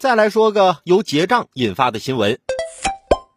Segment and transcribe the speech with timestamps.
[0.00, 2.38] 再来说个由结账引发的新闻。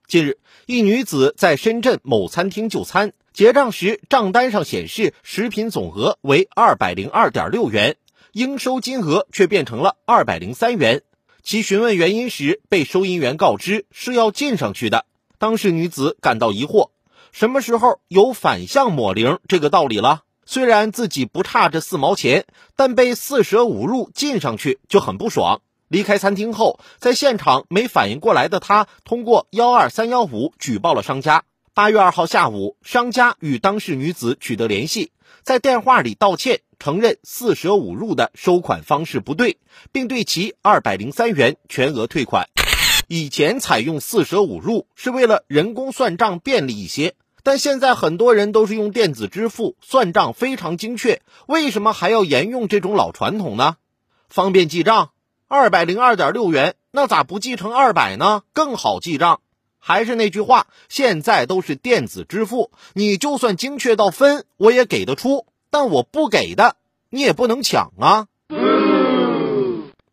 [0.07, 7.97] 近日，一女子在深圳某餐厅就餐，结账时账单上显示食品总额为二百零二点六元，
[8.31, 11.03] 应收金额却变成了二百零三元。
[11.43, 15.03] 其询问原因时，被收银员告知是要进上去的。
[15.37, 16.91] 当事女子感到疑惑：
[17.33, 20.21] 什么时候有反向抹零这个道理了？
[20.45, 22.45] 虽然自己不差这四毛钱，
[22.77, 25.61] 但被四舍五入进上去就很不爽。
[25.93, 31.43] 离开餐厅后，在现场没反应过来的他，通过幺二三幺五举报了商家。
[31.75, 35.11] 八月二号下午，商家与当事女子取得联系，
[35.43, 39.59] 在电话里道歉，承认四舍五入的收款方式不对，
[39.91, 42.49] 并对其二百零三元全额退款。
[43.07, 47.13] 以前采用四舍五入是为了人工算账便利一些，
[47.43, 53.75] 但现在很多人都是用电子支付，算账非常精确，为什么还要沿用这种老传统呢？
[54.27, 55.11] 方便记账。
[55.55, 58.41] 二百零二点六元，那咋不记成二百呢？
[58.53, 59.39] 更好记账。
[59.77, 65.45] 还是那句话，现在都是电子支付，你就算精确到分，我也给得出。
[65.69, 66.75] 但我不给的，
[67.11, 68.25] 你也不能抢啊。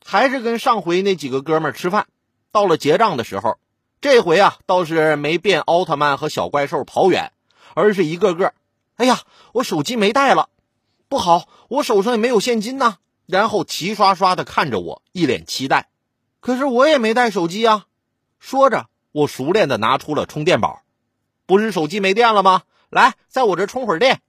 [0.05, 2.07] 还是跟上回那几个哥们吃饭，
[2.53, 3.57] 到了结账的时候，
[4.03, 7.33] 这回啊倒是没变奥特曼和小怪兽跑远，
[7.73, 8.53] 而是一个个，
[8.97, 9.19] 哎呀，
[9.55, 10.51] 我手机没带了，
[11.09, 12.99] 不好，我手上也没有现金呐。
[13.31, 15.89] 然后齐刷刷的看着我，一脸期待。
[16.41, 17.87] 可是我也没带手机啊。
[18.39, 20.83] 说着，我熟练的拿出了充电宝。
[21.47, 22.63] 不是手机没电了吗？
[22.91, 24.21] 来，在我这充会儿电。